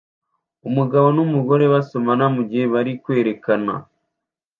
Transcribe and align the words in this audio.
Umugabo 0.69 1.07
numugore 1.15 1.63
basomana 1.73 2.25
mugihe 2.35 2.65
bari 2.73 2.91
kwerekana 3.03 3.73